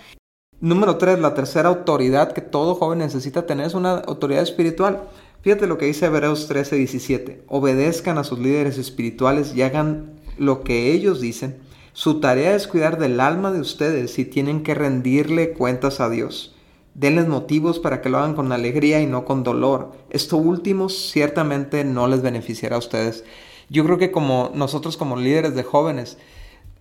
[0.65, 5.03] Número tres, la tercera autoridad que todo joven necesita tener es una autoridad espiritual.
[5.43, 7.43] Fíjate lo que dice Hebreos 13, 17.
[7.47, 11.59] Obedezcan a sus líderes espirituales y hagan lo que ellos dicen.
[11.93, 16.55] Su tarea es cuidar del alma de ustedes y tienen que rendirle cuentas a Dios.
[16.95, 19.91] Denles motivos para que lo hagan con alegría y no con dolor.
[20.09, 23.23] Esto último ciertamente no les beneficiará a ustedes.
[23.69, 26.17] Yo creo que como nosotros como líderes de jóvenes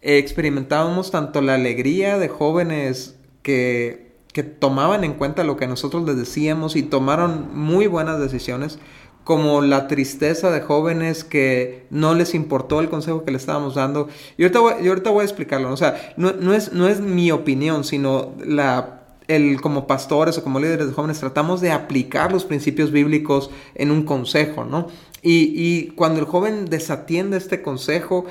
[0.01, 6.17] experimentábamos tanto la alegría de jóvenes que, que tomaban en cuenta lo que nosotros les
[6.17, 8.81] decíamos y tomaron muy buenas decisiones,
[9.23, 14.09] como la tristeza de jóvenes que no les importó el consejo que le estábamos dando.
[14.37, 17.01] Y ahorita voy, y ahorita voy a explicarlo, o sea, no, no, es, no es
[17.01, 22.33] mi opinión, sino la, el, como pastores o como líderes de jóvenes tratamos de aplicar
[22.33, 24.89] los principios bíblicos en un consejo, ¿no?
[25.23, 28.27] Y, y cuando el joven desatiende este consejo,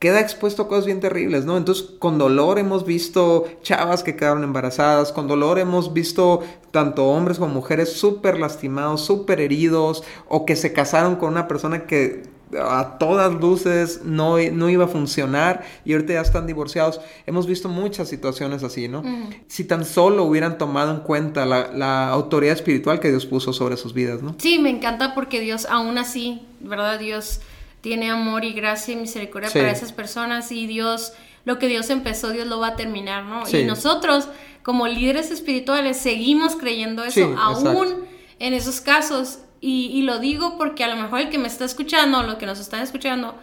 [0.00, 1.58] queda expuesto a cosas bien terribles, ¿no?
[1.58, 7.38] Entonces, con dolor hemos visto chavas que quedaron embarazadas, con dolor hemos visto tanto hombres
[7.38, 12.22] como mujeres súper lastimados, súper heridos, o que se casaron con una persona que
[12.58, 17.00] a todas luces no, no iba a funcionar y ahorita ya están divorciados.
[17.26, 19.02] Hemos visto muchas situaciones así, ¿no?
[19.48, 23.76] Si tan solo hubieran tomado en cuenta la, la, autoridad espiritual que Dios puso sobre
[23.76, 24.34] sus vidas, ¿no?
[24.38, 26.98] Sí, me encanta porque Dios aún así, ¿verdad?
[26.98, 27.40] Dios
[27.80, 31.12] tiene amor y gracia y misericordia para esas personas y Dios,
[31.44, 33.42] lo que Dios empezó, Dios lo va a terminar, ¿no?
[33.48, 34.28] Y nosotros,
[34.62, 38.04] como líderes espirituales, seguimos creyendo eso, aún
[38.38, 42.22] en esos casos y, lo digo porque a lo mejor el que me está escuchando,
[42.22, 43.34] lo que nos están escuchando,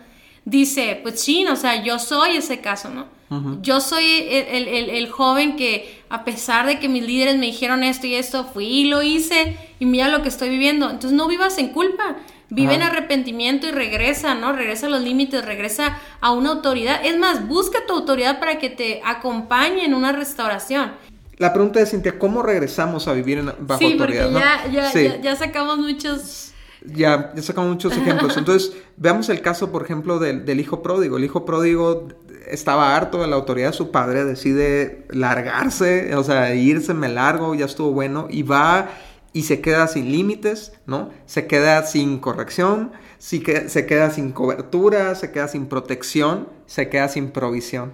[0.45, 3.17] dice, pues sí, o sea, yo soy ese caso, ¿no?
[3.61, 8.15] Yo soy el, joven que a pesar de que mis líderes me dijeron esto y
[8.15, 10.89] esto, fui y lo hice y mira lo que estoy viviendo.
[10.89, 12.15] Entonces no vivas en culpa,
[12.49, 14.53] vive en arrepentimiento y regresa, ¿no?
[14.53, 17.05] Regresa a los límites, regresa a una autoridad.
[17.05, 20.91] Es más, busca tu autoridad para que te acompañe en una restauración.
[21.37, 24.31] La pregunta es, Cintia, ¿cómo regresamos a vivir bajo sí, autoridad?
[24.31, 26.53] Porque ya, ya, ya, sacamos muchos...
[26.85, 28.37] Ya, ya sacamos muchos ejemplos.
[28.37, 31.17] Entonces, veamos el caso, por ejemplo, del, del, hijo pródigo.
[31.17, 32.07] El hijo pródigo
[32.49, 37.55] estaba harto de la autoridad de su padre, decide largarse, o sea, irse, me largo,
[37.55, 38.89] ya estuvo bueno, y va
[39.33, 41.09] y se queda sin límites, ¿no?
[41.25, 47.31] Se queda sin corrección, se queda sin cobertura, se queda sin protección, se queda sin
[47.31, 47.93] provisión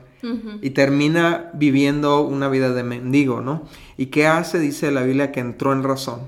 [0.61, 3.63] y termina viviendo una vida de mendigo, ¿no?
[3.97, 4.57] ¿Y qué hace?
[4.57, 6.21] Dice la Biblia que entró en razón.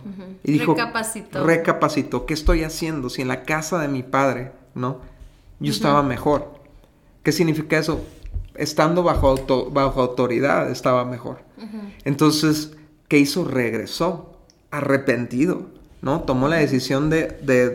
[0.43, 1.45] Y dijo, recapacitó.
[1.45, 4.99] Recapacitó, ¿qué estoy haciendo si en la casa de mi padre, ¿no?
[5.61, 6.59] Yo estaba mejor.
[7.23, 8.05] ¿Qué significa eso?
[8.55, 11.39] Estando bajo, bajo autoridad estaba mejor.
[12.03, 12.75] Entonces,
[13.07, 13.45] ¿qué hizo?
[13.45, 14.34] Regresó,
[14.77, 15.75] arrepentido.
[16.05, 16.21] ¿no?
[16.21, 17.25] Tomó la decisión de,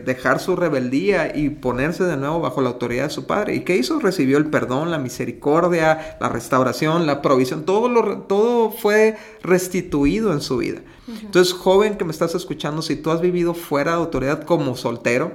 [0.05, 3.55] dejar su rebeldía y ponerse de nuevo bajo la autoridad de su padre.
[3.55, 3.99] ¿Y qué hizo?
[3.99, 10.39] Recibió el perdón, la misericordia, la restauración, la provisión, todo, lo, todo fue restituido en
[10.39, 10.79] su vida.
[11.21, 15.33] Entonces, joven que me estás escuchando, si tú has vivido fuera de autoridad como soltero,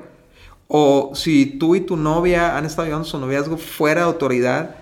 [0.68, 4.76] o si tú y tu novia han estado llevando su noviazgo fuera de autoridad,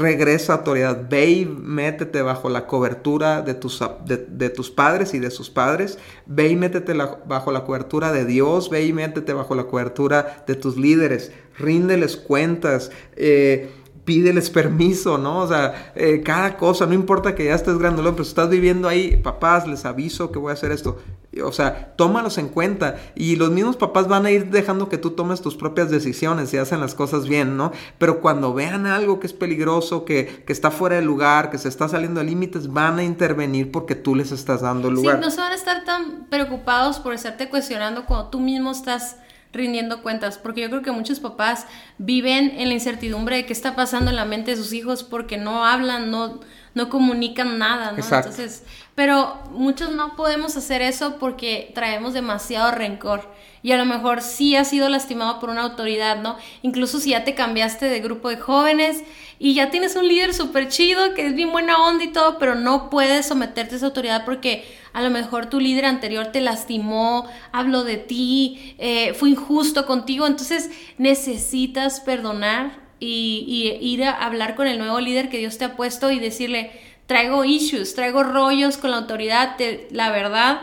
[0.00, 5.18] regresa a autoridad, ve y métete bajo la cobertura de tus, de, tus padres y
[5.18, 9.54] de sus padres, ve y métete bajo la cobertura de Dios, ve y métete bajo
[9.54, 13.70] la cobertura de tus líderes, ríndeles cuentas, eh,
[14.04, 15.40] pídeles permiso, ¿no?
[15.40, 18.88] O sea, eh, cada cosa, no importa que ya estés grandolón, pero si estás viviendo
[18.88, 20.98] ahí, papás, les aviso que voy a hacer esto.
[21.42, 22.96] O sea, tómalos en cuenta.
[23.14, 26.58] Y los mismos papás van a ir dejando que tú tomes tus propias decisiones y
[26.58, 27.72] hacen las cosas bien, ¿no?
[27.98, 31.68] Pero cuando vean algo que es peligroso, que, que está fuera de lugar, que se
[31.68, 35.16] está saliendo de límites, van a intervenir porque tú les estás dando lugar.
[35.16, 39.16] Sí, no se van a estar tan preocupados por estarte cuestionando cuando tú mismo estás
[39.52, 41.66] rindiendo cuentas, porque yo creo que muchos papás
[41.98, 45.36] viven en la incertidumbre de qué está pasando en la mente de sus hijos porque
[45.36, 46.40] no hablan, no,
[46.74, 47.98] no comunican nada, ¿no?
[47.98, 53.30] Entonces, pero muchos no podemos hacer eso porque traemos demasiado rencor
[53.62, 56.36] y a lo mejor sí has sido lastimado por una autoridad, ¿no?
[56.62, 59.04] Incluso si ya te cambiaste de grupo de jóvenes
[59.38, 62.54] y ya tienes un líder súper chido que es bien buena onda y todo, pero
[62.54, 67.26] no puedes someterte a esa autoridad porque a lo mejor tu líder anterior te lastimó,
[67.52, 74.66] habló de ti, eh, fue injusto contigo, entonces necesitas perdonar y, ir a hablar con
[74.66, 76.70] el nuevo líder que Dios te ha puesto y decirle,
[77.06, 79.56] traigo issues, traigo rollos con la autoridad,
[79.90, 80.60] la verdad,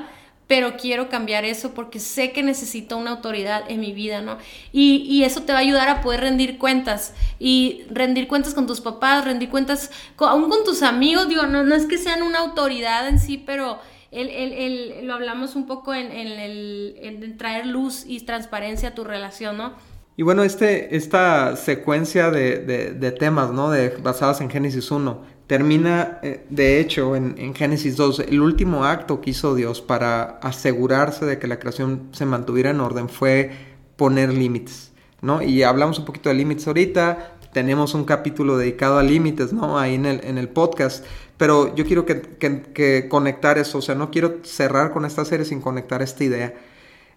[0.48, 4.38] pero quiero cambiar eso porque sé que necesito una autoridad en mi vida, ¿no?
[4.72, 8.82] Y, eso te va a ayudar a poder rendir cuentas y rendir cuentas con tus
[8.82, 13.08] papás, rendir cuentas aún con tus amigos, digo, no, no es que sean una autoridad
[13.08, 13.80] en sí, pero
[14.12, 19.74] el, lo hablamos un poco en, el, traer luz y transparencia a tu relación, ¿no?
[20.20, 23.72] Y bueno, este, esta secuencia de, temas, ¿no?
[23.72, 28.26] De, basadas en Génesis 1, termina, eh, de hecho, en, en, Génesis 2.
[28.28, 32.82] El último acto que hizo Dios para asegurarse de que la creación se mantuviera en
[32.82, 33.52] orden fue
[33.96, 35.42] poner límites, ¿no?
[35.42, 39.80] Y hablamos un poquito de límites ahorita, tenemos un capítulo dedicado a límites, ¿no?
[39.80, 41.06] Ahí en el, en el podcast.
[41.38, 45.62] Pero yo quiero que, conectar eso, o sea, no quiero cerrar con esta serie sin
[45.62, 46.54] conectar esta idea.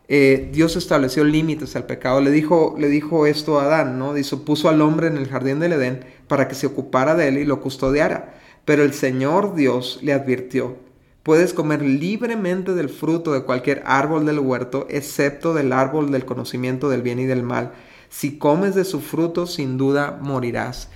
[0.09, 2.21] Eh, Dios estableció límites al pecado.
[2.21, 4.15] Le dijo, le dijo esto a Adán, ¿no?
[4.15, 7.39] Dice, puso al hombre en el jardín del Edén para que se ocupara de él
[7.39, 8.35] y lo custodiara.
[8.65, 10.77] Pero el Señor Dios le advirtió,
[11.23, 16.89] puedes comer libremente del fruto de cualquier árbol del huerto, excepto del árbol del conocimiento
[16.89, 17.73] del bien y del mal.
[18.09, 20.91] Si comes de su fruto, sin duda morirás.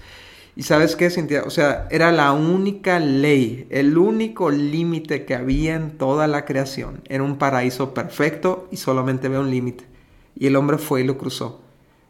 [0.57, 5.75] Y sabes qué, Cintia, o sea, era la única ley, el único límite que había
[5.75, 7.03] en toda la creación.
[7.11, 9.85] Era un paraíso perfecto y solamente había un límite.
[10.35, 11.61] Y el hombre fue y lo cruzó.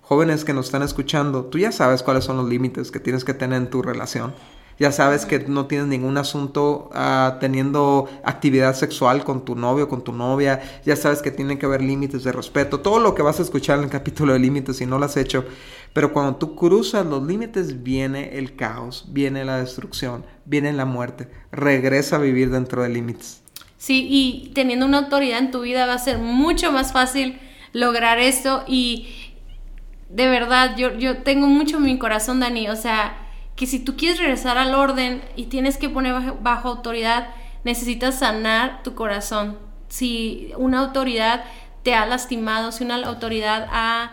[0.01, 3.35] Jóvenes que nos están escuchando, tú ya sabes cuáles son los límites que tienes que
[3.35, 4.33] tener en tu relación.
[4.79, 10.03] Ya sabes que no tienes ningún asunto ah, teniendo actividad sexual con tu novio, con
[10.03, 13.39] tu novia, ya sabes que tienen que haber límites de respeto, todo lo que vas
[13.41, 15.45] a escuchar en el capítulo de límites si no lo has hecho,
[15.93, 21.29] pero cuando tú cruzas los límites viene el caos, viene la destrucción, viene la muerte,
[21.53, 23.43] regresa a vivir dentro de límites.
[23.79, 27.39] Sí, y teniendo una autoridad en tu vida va a ser mucho más fácil
[27.73, 28.65] lograr esto.
[28.67, 29.09] Y
[30.09, 33.26] de verdad, yo, yo tengo mucho en mi corazón, Dani, o sea,
[33.57, 37.29] que si tú quieres regresar al orden y tienes que poner bajo, autoridad,
[37.65, 39.59] necesitas sanar tu corazón.
[39.89, 41.45] Si una autoridad
[41.83, 44.11] te ha lastimado, si una autoridad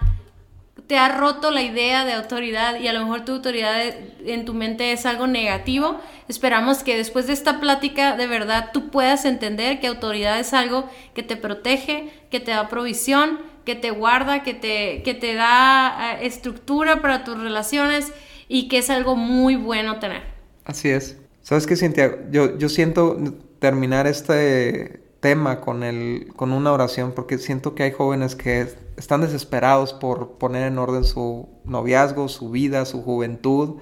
[0.88, 3.82] te ha roto la idea de autoridad y a lo mejor tu autoridad
[4.26, 8.90] en tu mente es algo negativo, esperamos que después de esta plática de verdad tú
[8.90, 13.92] puedas entender que autoridad es algo que te protege, que te da provisión, que te
[13.92, 18.12] guarda, que te, que te da eh, estructura para tus relaciones
[18.48, 20.24] y que es algo muy bueno tener.
[20.66, 21.18] Así es.
[21.42, 22.20] ¿Sabes qué, Cintia?
[22.32, 23.18] Yo, yo siento
[23.60, 28.68] terminar este tema con, el, con una oración porque siento que hay jóvenes que
[28.98, 33.78] están desesperados por poner en orden su noviazgo, su vida, su juventud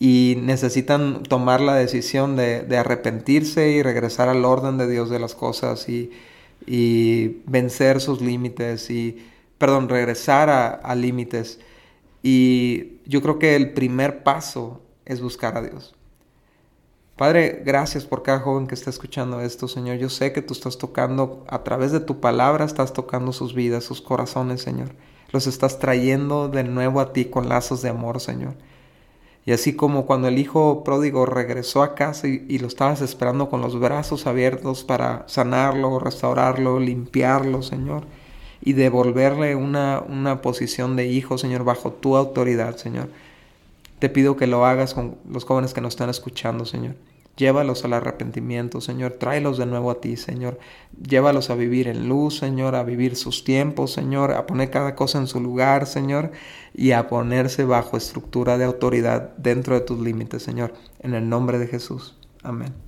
[0.00, 5.34] y necesitan tomar la decisión de, arrepentirse y regresar al orden de Dios de las
[5.34, 6.10] cosas y,
[6.66, 9.24] y vencer sus límites y,
[9.58, 11.60] perdón, regresar a límites.
[12.22, 15.94] Y yo creo que el primer paso es buscar a Dios.
[17.16, 19.96] Padre, gracias por cada joven que está escuchando esto, Señor.
[19.96, 23.84] Yo sé que tú estás tocando, a través de tu palabra, estás tocando sus vidas,
[23.84, 24.90] sus corazones, Señor.
[25.32, 28.54] Los estás trayendo de nuevo a ti con lazos de amor, Señor.
[29.44, 33.62] Y así como cuando el hijo pródigo regresó a casa y, lo estabas esperando con
[33.62, 38.04] los brazos abiertos para sanarlo, restaurarlo, limpiarlo, Señor
[38.68, 43.08] y devolverle una, una posición de hijo, Señor, bajo tu autoridad, Señor.
[43.98, 46.94] Te pido que lo hagas con los jóvenes que nos están escuchando, Señor.
[47.38, 49.12] Llévalos al arrepentimiento, Señor.
[49.12, 50.58] Tráelos de nuevo a ti, Señor.
[51.00, 55.16] Llévalos a vivir en luz, Señor, a vivir sus tiempos, Señor, a poner cada cosa
[55.16, 56.32] en su lugar, Señor,
[56.74, 60.74] y a ponerse bajo estructura de autoridad dentro de tus límites, Señor.
[61.00, 62.18] En el nombre de Jesús.
[62.42, 62.87] Amén.